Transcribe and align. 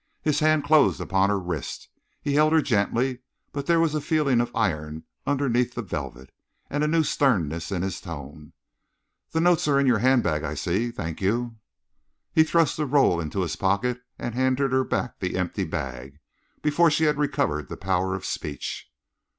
His 0.23 0.39
hand 0.39 0.63
closed 0.63 0.99
upon 0.99 1.29
her 1.29 1.37
wrist. 1.39 1.87
He 2.23 2.33
held 2.33 2.53
her 2.53 2.61
gently, 2.63 3.19
but 3.51 3.67
there 3.67 3.79
was 3.79 3.93
a 3.93 4.01
feeling 4.01 4.41
of 4.41 4.49
iron 4.55 5.03
underneath 5.27 5.75
the 5.75 5.83
velvet, 5.83 6.31
and 6.71 6.83
a 6.83 6.87
new 6.87 7.03
sternness 7.03 7.71
in 7.71 7.83
his 7.83 8.01
tone. 8.01 8.53
"The 9.29 9.41
notes 9.41 9.67
are 9.67 9.79
in 9.79 9.85
your 9.85 9.99
handbag, 9.99 10.41
I 10.41 10.55
see. 10.55 10.89
Thank 10.89 11.21
you!" 11.21 11.57
He 12.33 12.43
thrust 12.43 12.77
the 12.77 12.87
roll 12.87 13.21
into 13.21 13.41
his 13.41 13.55
pocketbook 13.55 14.01
and 14.17 14.33
handed 14.33 14.71
her 14.71 14.83
back 14.83 15.19
the 15.19 15.37
empty 15.37 15.65
bag 15.65 16.17
before 16.63 16.89
she 16.89 17.03
had 17.03 17.19
recovered 17.19 17.69
the 17.69 17.77
power 17.77 18.15
of 18.15 18.25
speech. 18.25 18.89